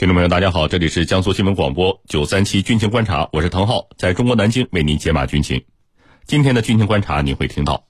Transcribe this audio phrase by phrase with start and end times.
[0.00, 5.62] 听众朋友，大家好，这里是江苏新闻广播九三七军情观察，我是滕浩，在中国南京为您解码军情。
[6.24, 7.84] 今天的军情观察，你会听到：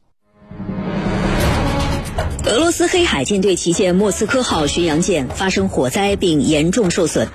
[2.47, 7.29] 俄罗斯黑海舰队旗舰莫斯科号巡洋舰发生火灾并严重受损，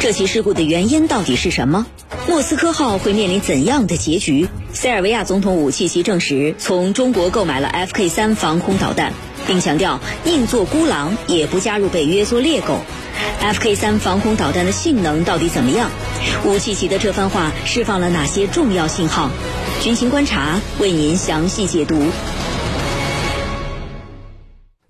[0.00, 1.86] 这起事故的原因到底是什么？
[2.28, 4.48] 莫斯科号会面临怎样的结局？
[4.72, 9.12] 塞尔维亚总统武契奇证实从中国购买了 Fk 三防空导弹，
[9.46, 12.80] 并强调宁做孤狼也不加入北约做猎狗。
[13.40, 15.90] Fk 三防空导弹的性能到底怎么样？
[16.44, 19.30] 吴奇奇的这番话释放了哪些重要信号？
[19.80, 22.10] 军情观察为您详细解读。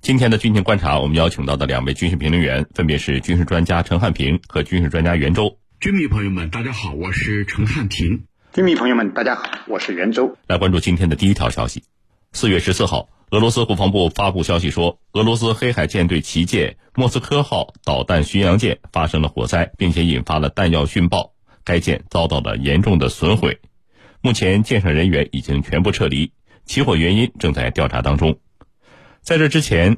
[0.01, 5.59] 今天的军情观察，我们邀请到的两位军事评论员分别是军事专家陈汉平和军事专家袁周。
[5.81, 8.25] 军迷朋友们，大家好，我是陈汉平。
[8.53, 10.37] 军迷朋友们，大家好，我是袁周。
[10.47, 11.83] 来关注今天的第一条消息。
[12.33, 13.16] 四月十四号。
[13.31, 21.33] 俄罗斯国防部发布消息说，俄罗斯黑海舰队旗舰莫斯科号导弹巡洋舰发生了火灾，并且引发了弹药殉爆，
[21.65, 23.59] 该舰遭到了严重的损毁。
[24.21, 26.31] 目前舰上人员已经全部撤离，
[26.67, 28.39] 起火原因正在调查当中。
[29.23, 29.97] 在这之前，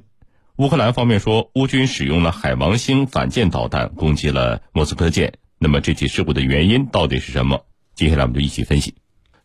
[0.56, 5.34] 乌克兰方面说乌军使用了海王星反舰导弹攻击了莫斯科舰。
[5.59, 7.67] 那么这起事故的原因到底是什么？
[7.95, 8.95] 接下来我们就一起分析。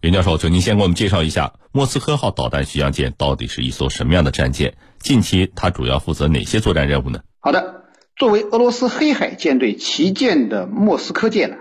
[0.04, 4.74] 袁教授，请您先给我们介绍一下莫斯科号导弹巡洋舰到底是一艘什么样的战舰？
[5.00, 7.22] 近期它主要负责哪些作战任务呢？
[7.40, 7.86] 好的，
[8.18, 11.56] 作为俄罗斯黑海舰队旗舰的莫斯科舰呢，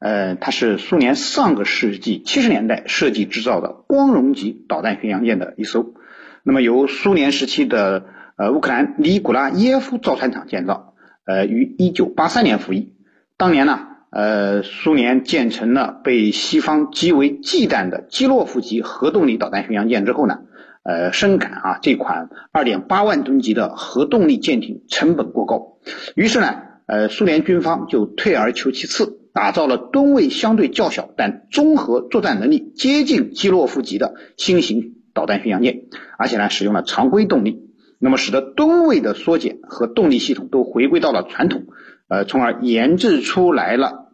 [0.00, 5.94] 呃，它是苏联上个世纪七十年代设计制造的光荣级导弹巡洋舰的一艘。
[6.42, 8.04] 那么由苏联时期的
[8.36, 10.92] 呃乌克兰尼古拉耶夫造船厂建造，
[11.24, 12.92] 呃，于一九八三年服役。
[13.38, 13.86] 当年呢。
[14.10, 20.40] 呃，苏联建成了被西方极为忌惮的基洛夫级核动力导弹巡洋舰之后呢，
[20.82, 25.78] 呃，深感啊这款2.8万吨级的核动力舰艇成本过高，
[26.14, 26.54] 于是呢，
[26.86, 35.82] 呃，苏联军方就退而求其次，打造了吨位相对较小但综合作战能力接近基洛夫级的新型导弹巡洋舰，
[36.16, 37.68] 而且呢，使用了常规动力，
[37.98, 41.66] 那么使得吨位的缩减和动力系统都回归到了传统。
[42.08, 44.12] 呃，从而研制出来了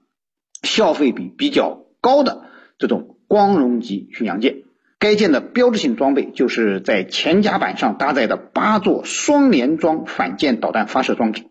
[0.62, 2.42] 消费比比较高的
[2.78, 4.56] 这种光荣级巡洋舰。
[4.98, 11.44] 该舰的标志性装备就是在前甲板上搭载的八座双联装反舰导弹发射装置，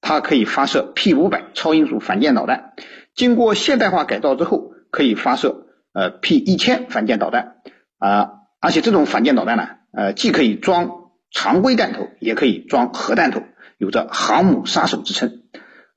[0.00, 2.72] 它可以发射 P 五百超音速反舰导弹，
[3.14, 7.58] 经过现代化改造之后，可以发射呃 P 一千反舰导弹
[7.98, 8.30] 啊，
[8.60, 13.42] 而且这种反舰导弹呢，呃，既可以装常规弹头，也可以装核弹头，
[13.78, 15.42] 有着航母杀手之称。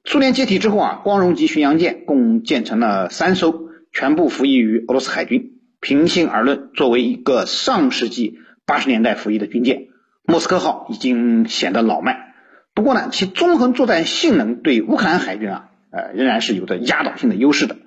[0.04, 5.54] 苏联解体之后啊，光荣级巡洋舰共建成了三艘，全部服役于俄罗斯海军。
[5.82, 9.88] 平心而论，作为一个上世纪八十年代服役的军舰，
[10.26, 12.34] 莫斯科号已经显得老迈。
[12.74, 17.78] 不过呢，其综合作战性能对乌克兰海军啊，呃，仍然是有着压倒性的优势的。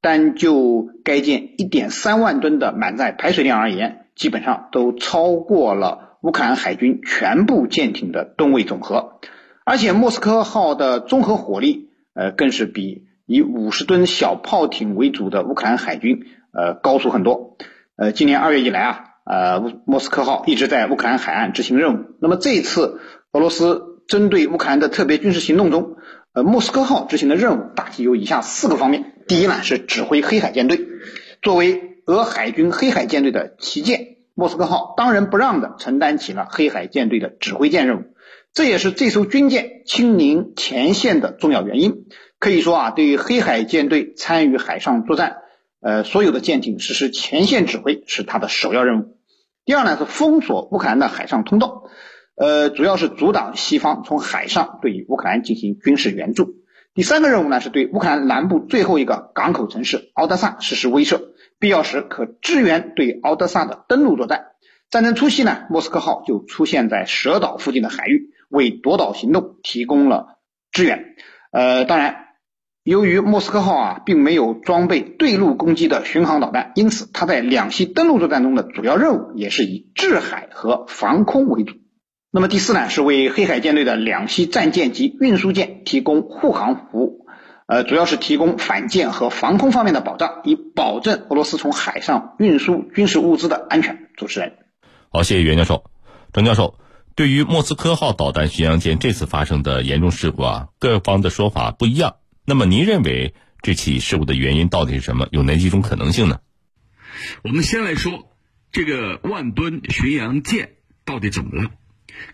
[0.00, 9.18] 单就该舰一点三万吨的满载排水量而言，基本上都超过了乌克兰海军全部舰艇的吨位总和。
[9.64, 17.56] 而且莫斯科号的综合火力，呃，更是比以五十吨小炮艇为主的乌克兰海军，呃，高出很多。
[17.96, 22.04] 呃，今年二月以来啊，呃，莫斯科号一直在乌克兰海岸执行任务。
[22.20, 23.00] 那么这一次
[23.32, 25.96] 俄罗斯针对乌克兰的特别军事行动中，
[26.34, 29.14] 呃，莫斯科号执行的任务大体有以下四个方面。
[29.26, 30.78] 第一呢是指挥黑海舰队，
[31.40, 38.04] 作为俄海军黑海舰队的旗舰，莫斯科号当仁不让的承担起了黑海舰队的指挥舰任务。
[38.54, 42.04] 这也是这艘军舰亲临前线的重要原因。
[42.38, 45.38] 可以说啊，对于黑海舰队参与海上作战，
[45.80, 49.18] 呃，所有的舰艇实施前线指挥是它的首要任务。
[49.64, 51.82] 第二呢，是封锁乌克兰的海上通道，
[52.36, 56.54] 呃，主要是阻挡西方从海上对乌克兰进行军事援助。
[56.94, 61.22] 第三个任务呢，是对乌克兰南部最后一个港口城市敖德萨实施威慑，
[61.58, 64.52] 必要时可支援对敖德萨的登陆作战。
[64.90, 68.30] 战争初期呢，莫斯科号就出现在蛇岛附近的海域。
[68.54, 70.38] 为夺岛行动提供了
[70.72, 71.14] 支援。
[71.52, 72.16] 呃，当然，
[72.82, 81.74] 由于莫斯科号啊并没有装备对陆攻击的巡航导弹，因此它在两栖登陆作战中的主要任务也是以制海和防空为主。
[82.30, 87.26] 那么第四呢，是为黑海舰队的两栖战舰及运输舰提供护航服务。
[87.66, 94.08] 呃，主要是提供反舰和防空方面的保障，以保证俄罗斯从海上运输军事物资的安全。
[94.16, 94.52] 主持人，
[95.10, 95.84] 好，谢谢袁教授，
[96.32, 96.74] 张教授。
[97.16, 102.16] 对于莫斯科号导弹巡洋舰这次发生的严重事故啊，各方的说法不一样。
[102.44, 105.28] 那么您认为这起事故的原因到底是什么？
[105.30, 106.40] 有哪几种可能性呢？
[107.44, 108.36] 我们先来说
[108.72, 110.72] 这个万吨巡洋舰
[111.04, 111.70] 到底怎么了？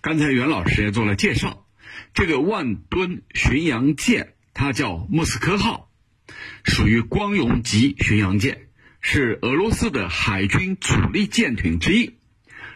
[0.00, 1.66] 刚才袁老师也做了介绍，
[2.14, 5.90] 这个万吨巡洋舰它叫莫斯科号，
[6.64, 8.68] 属于光荣级巡洋舰，
[9.02, 12.16] 是俄罗斯的海军主力舰艇之一。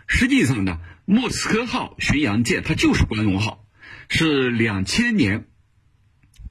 [0.06, 3.66] 实际上呢，莫斯科号巡洋舰它就是光荣号，
[4.08, 5.46] 是两千年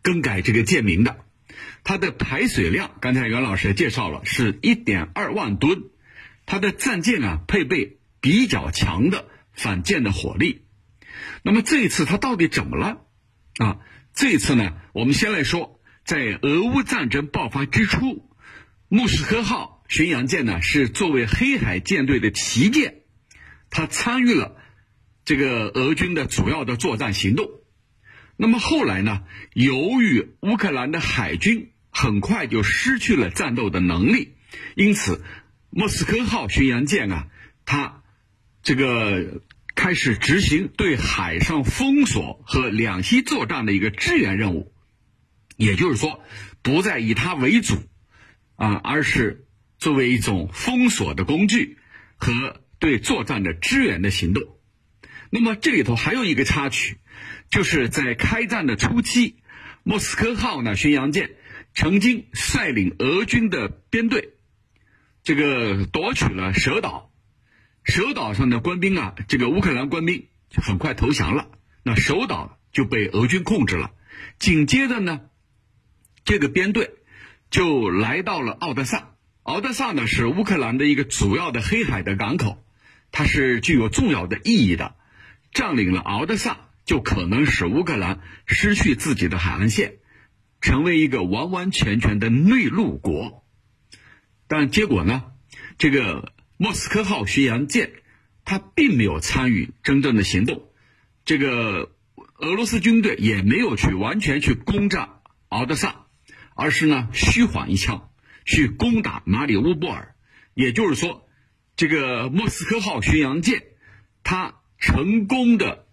[0.01, 1.17] 更改这个舰名的。
[1.83, 5.83] 它的排水量，刚才袁老师也介绍了，是一点二万吨。
[6.45, 10.65] 它的战舰啊，配备比较强的反舰的火力。
[11.41, 13.01] 那么这一次它到底怎么了？
[13.57, 13.79] 啊，
[14.13, 18.29] 这一次呢，我们先来说，在俄乌战争爆发之初，
[18.87, 23.02] 莫斯科号巡洋舰呢是作为黑海舰队的旗舰，
[23.73, 24.55] 他参与了
[25.25, 27.49] 这个俄军的主要的作战行动。
[28.37, 29.23] 那么后来呢，
[29.53, 34.35] 由于乌克兰的海军很快就失去了战斗的能力，
[34.75, 35.21] 因此。
[35.75, 37.29] 莫斯科号巡洋舰啊，
[37.65, 38.03] 它
[38.61, 39.41] 这个
[39.73, 44.71] 开始执行对海上封锁和两栖作战的一个支援任务，
[45.57, 46.23] 也就是说，
[46.61, 47.73] 不再以它为主
[48.55, 49.47] 啊，而是
[49.79, 51.79] 作为一种封锁的工具
[52.17, 54.43] 和对作战的支援的行动。
[55.29, 56.97] 那么这里头还有一个插曲，
[57.49, 59.37] 就是在开战的初期，
[59.83, 61.31] 莫斯科号呢巡洋舰
[61.73, 64.33] 曾经率领俄军的编队。
[65.23, 67.09] 这个夺取了蛇岛，
[67.85, 71.51] 蛇岛上的官兵啊，这个乌克兰官兵就很快投降了，
[71.83, 73.91] 那首岛就被俄军控制了。
[74.39, 75.21] 紧接着呢，
[76.25, 76.91] 这个编队
[77.49, 79.11] 就来到了奥德萨。
[79.43, 82.62] 奥德萨呢是乌克兰的一个主要的黑海的港口，
[83.13, 84.95] 它是具有重要的意义的。
[85.53, 89.99] 占领了敖德萨，就可能使乌克兰失去自己的海岸线，
[90.59, 93.45] 成为一个完完全全的内陆国。
[94.47, 95.23] 但结果呢？
[95.77, 97.91] 这个莫斯科号巡洋舰，
[98.45, 100.63] 它并没有参与真正的行动。
[101.23, 101.91] 这个
[102.37, 106.07] 俄罗斯军队也没有去完全去攻占敖德萨，
[106.55, 108.09] 而是呢虚晃一枪
[108.43, 110.15] 去攻打马里乌波尔。
[110.53, 111.27] 也就是说，
[111.75, 113.63] 这个莫斯科号巡洋舰，
[114.23, 115.85] 它成功的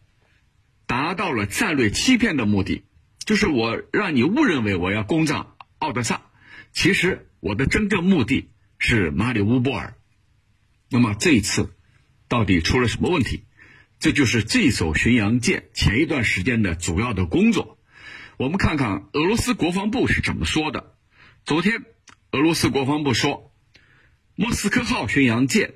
[0.87, 2.85] 达到了战略欺骗的目的，
[3.25, 5.47] 就是我让你误认为我要攻占
[5.79, 6.23] 奥德萨，
[6.73, 7.27] 其实。
[7.43, 9.95] 我的真正目的是马里乌波尔，
[10.91, 11.75] 那么这一次
[12.29, 13.45] 到底出了什么问题？
[13.99, 17.79] 这就是这艘巡洋舰前一段时间的主要的工作。
[18.37, 20.97] 我们看看俄罗斯国防部是怎么说的。
[21.47, 21.83] 昨天，
[22.33, 23.50] 俄罗斯国防部说，
[24.35, 25.75] 莫斯科号巡洋舰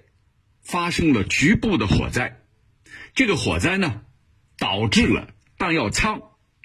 [0.62, 2.40] 发生了局部的火灾，
[3.14, 4.02] 这个火灾呢，
[4.58, 5.28] 导致了
[5.58, 6.22] 弹药仓、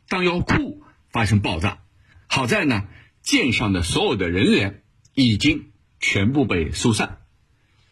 [0.07, 1.83] 弹药库发生爆炸。
[2.27, 2.87] 好在呢，
[3.21, 4.83] 舰上的所有的人员。
[5.15, 7.17] 已经全部被疏散，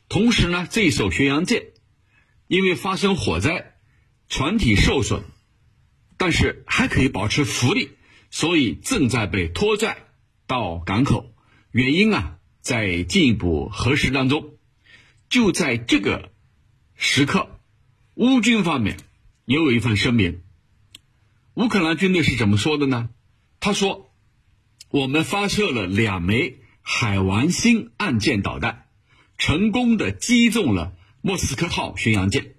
[0.08, 1.74] 同时呢，这一艘巡洋舰
[2.48, 3.74] 因为发生火灾，
[4.30, 5.24] 船体受损，
[6.16, 7.98] 但是还可以保持浮力，
[8.32, 9.98] 所以正在被拖拽
[10.46, 11.34] 到港口。
[11.72, 12.37] 原因啊，
[12.68, 14.58] 在进一步核实当中。
[15.30, 16.34] 就在这个
[16.96, 17.48] 时刻，
[18.16, 18.98] 乌军方面
[19.46, 20.42] 也有一份声明。
[21.54, 23.08] 乌克兰军队是怎么说的呢？
[23.62, 24.12] 他说
[24.92, 26.58] ：“我们发射了两枚。”
[26.90, 28.86] 海王星岸舰导弹
[29.38, 32.56] 成功的击中了莫斯科号巡洋舰，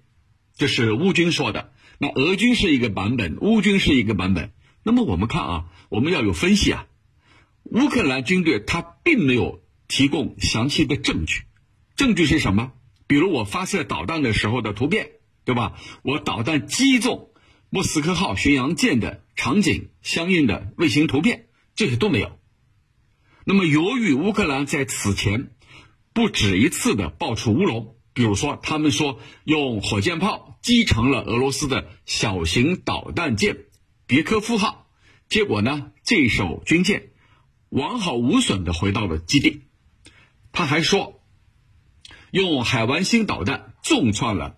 [0.55, 1.73] 这是乌军说的。
[1.97, 4.51] 那俄军是一个版本，乌军是一个版本。
[4.83, 6.85] 那么我们看啊，我们要有分析啊。
[7.63, 11.41] 乌克兰军队他并没有提供详细的证据，
[11.97, 12.71] 证据是什么？
[13.07, 15.09] 比如我发射导弹的时候的图片，
[15.43, 15.73] 对吧？
[16.03, 17.31] 我导弹击中
[17.71, 22.39] 莫斯科号巡洋舰的场景相应的卫星图片，这些都没有。
[23.45, 25.51] 那么，由于乌克兰在此前
[26.13, 33.65] 不止一次的爆出乌龙，比如说，他们说用火箭炮击沉了俄罗斯的小型导弹舰
[34.05, 34.87] “别科夫号”，
[35.29, 37.09] 结果呢，这艘军舰
[37.69, 39.63] 完好无损的回到了基地。
[40.51, 41.21] 他还说，
[42.31, 44.57] 用海王星导弹重创了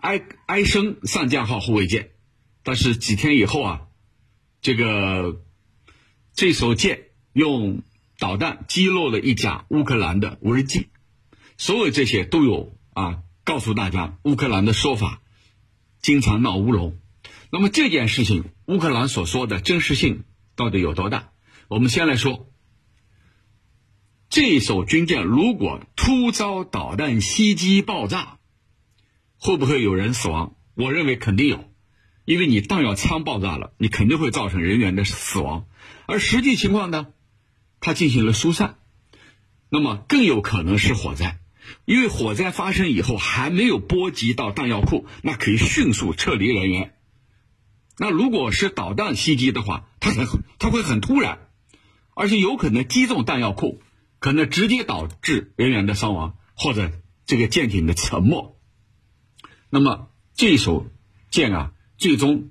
[0.00, 2.10] 埃埃森上将号护卫舰，
[2.62, 3.80] 但是几天以后啊，
[4.60, 5.42] 这个
[6.34, 7.82] 这艘舰用
[8.18, 10.88] 导弹击落了一架乌克兰的无人机，
[11.56, 15.22] 所有这些都有啊，告诉大家乌克兰的说法
[16.02, 16.98] 经常闹乌龙。
[17.50, 21.32] 那么这件事情，乌克兰所说的真实性到底有多大？
[21.68, 22.49] 我们先来说，
[24.30, 28.38] 这艘军舰如果突遭导弹袭击爆炸，
[29.36, 30.54] 会不会有人死亡？
[30.76, 31.64] 我认为肯定有，
[32.24, 35.66] 因为你弹药仓爆炸了，你肯定会造成人员的死亡。
[36.06, 37.08] 而实际情况呢？
[37.80, 38.78] 它进行了疏散，
[39.68, 41.40] 那么更有可能是火灾，
[41.84, 46.94] 因为火灾发生以后还没有波及到弹药库，那可以迅速撤离人员。
[47.98, 51.48] 那如果是导弹袭击的话，它很它会很突然，
[52.14, 53.82] 而且有可能击中弹药库，
[54.20, 56.92] 可能直接导致人员的伤亡或者
[57.26, 58.56] 这个舰艇的沉没。
[59.70, 60.86] 那么这艘
[61.30, 62.50] 舰啊，最终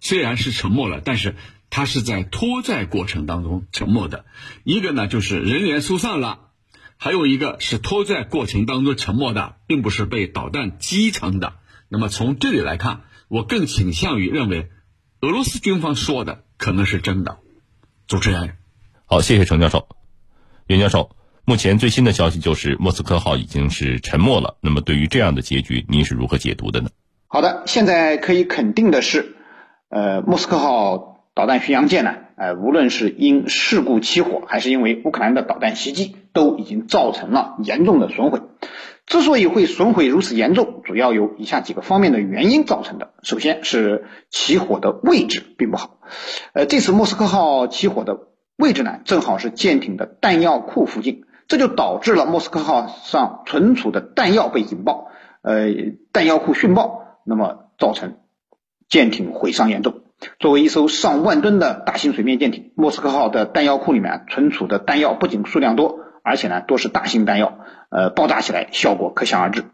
[0.00, 1.36] 虽然是沉没了，但是
[1.70, 4.24] 它是在拖拽过程当中沉没的。
[4.64, 6.50] 一个呢就是人员疏散了，
[6.96, 11.60] 还有一个是拖拽过程当中沉没的，并不是被导弹击沉的。
[11.88, 14.70] 那么从这里来看，我更倾向于认为。
[15.24, 17.38] 俄罗斯军方说的可能是真的，
[18.08, 18.56] 主持人，
[19.06, 20.01] 好，谢谢程教授。
[20.72, 21.10] 袁教授，
[21.44, 24.56] 目前最新的消息就是莫斯科号已经是沉没了。
[24.62, 26.88] 那么，对于这样的结局，您是如何解读的呢？
[27.28, 29.36] 好的，现在可以肯定的是，
[29.90, 38.40] 呃，莫斯科号导弹巡洋舰呢，呃，无论是因事故起火，还是因为乌克兰的导弹袭击，都已经造成了严重的损毁。
[39.04, 43.12] 之所以会损毁如此严重，主要有以下几个方面的原因造成的。
[43.22, 45.98] 首先是起火的位置并不好，
[46.54, 48.16] 呃，这次莫斯科号起火的
[48.62, 55.08] 位置呢，正好是舰艇的弹药库附近，这就导致了莫斯科号上存储的弹药被引爆，
[55.42, 55.66] 呃，
[56.12, 58.18] 弹药库殉爆，那么造成
[58.88, 60.02] 舰艇毁伤严重。
[60.38, 65.98] 作为一艘上万吨的大型水面舰艇，莫斯科号的弹药库里面存储的弹药不仅数量多。
[66.24, 67.58] 而且呢，多是大型弹药，
[67.90, 69.64] 呃，爆炸起来效果可想而知。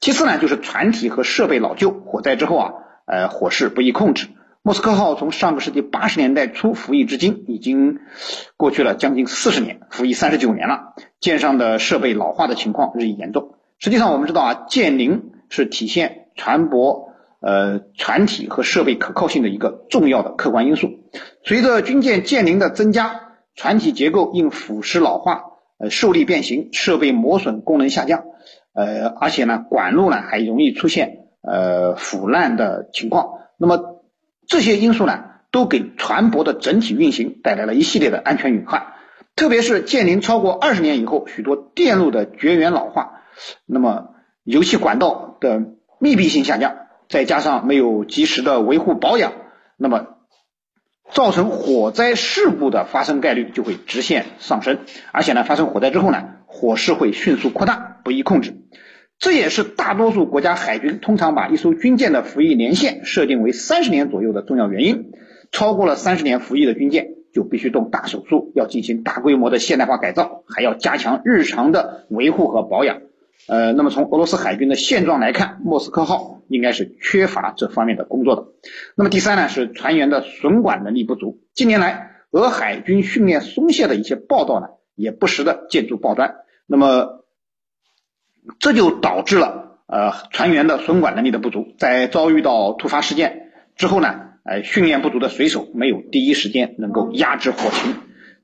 [0.00, 2.72] 其次呢，就是船体和设备老旧，火灾之后啊，
[3.06, 4.28] 呃，火势不易控制。
[4.66, 8.00] 莫斯科号从上个世纪八十年代初服役至今，已经
[8.56, 10.94] 过去了将近四十年，服役三十九年了。
[11.20, 13.54] 舰上的设备老化的情况日益严重。
[13.78, 20.90] 实际上，我们知道啊，舰龄是体现船舶呃船体和设备可靠性的一个重要的客观因素。
[21.44, 23.20] 随着军舰舰龄的增加，
[23.54, 25.44] 船体结构因腐蚀老化。
[25.78, 28.24] 呃，受力变形，设备磨损，功能下降，
[28.74, 33.34] 呃，而且呢，管路呢还容易出现呃腐烂的情况。
[33.58, 33.95] 那么
[34.46, 38.86] 这些因素呢，都给船舶的整体运行带来了一系列的安全隐患。
[39.34, 43.22] 特别是建龄超过二十年以后，许多电路的绝缘老化，
[43.66, 44.10] 那么
[44.44, 45.62] 油气管道的
[45.98, 46.76] 密闭性下降，
[47.08, 49.32] 再加上没有及时的维护保养，
[49.76, 50.06] 那么。
[51.12, 54.80] 造成火灾事故的发生概率就会直线上升，
[55.12, 58.56] 而且呢，发生火灾之后呢，火势会迅速扩大，不易控制。
[59.18, 65.12] 这也是大多数国家海军通常把一艘军舰的服役年限设定为三十年左右的重要原因。
[65.52, 73.00] 超过了三十年服役的军舰，就必须动大手术，要进行大规模的现代化改造，还要加强日常的维护和保养。
[73.46, 78.46] 呃，那么从俄罗斯海军的现状来看，莫斯科号应该是缺乏这方面的工作的。
[78.96, 81.38] 那么第三呢，是船员的损管能力不足。
[81.54, 86.34] 近年来，俄海军训练松懈的一些报道呢，也不时的见诸报端。
[86.66, 87.24] 那么
[88.58, 97.94] 这就导致了呃船员的损管能力的不足，在遭遇到突发事件之后呢，呃训练不足的水手没有第一时间能够压制火情，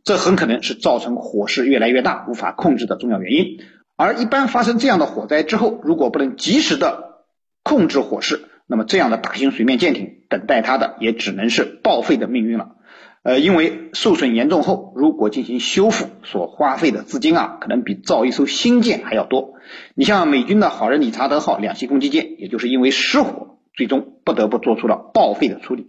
[0.05, 3.61] 这很可能是造成火势越来越大无法控制的重要原因。
[3.97, 7.23] 而一般发生这样的火灾之后，如果不能及时的
[7.63, 12.77] 控制火势，那么这样的大型水面舰艇等待它的也只能是报废的命运了。
[13.23, 19.55] 呃，因为受损严重后，如果进行修复，所花费的资金啊，可能比造一艘新舰还要多。
[19.95, 25.87] 你像美军的好人理查德号两栖攻击舰，也就是因为失火，最终不得不做出了报废的处理。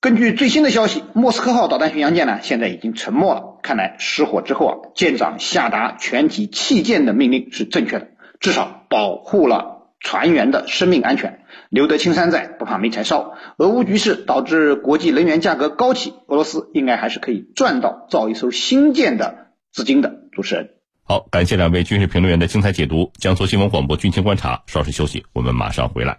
[0.00, 3.58] 根据最新的消息，莫斯科号导弹巡洋舰呢，现在已经沉没了。
[3.62, 11.40] 看来失火之后啊，舰长下达全体弃舰的命令是正确的，至少保护了船员的生命安全。
[11.70, 13.34] 留得青山在，不怕没柴烧。
[13.58, 20.14] 俄乌局势导致国际能源价格高企，俄罗斯应该还是可以赚到造一艘新舰的资金的。
[20.32, 20.70] 主持人，
[21.02, 23.10] 好，感谢两位军事评论员的精彩解读。
[23.18, 26.18] 江苏新闻广播军情观察，稍事休息，我们马上回来。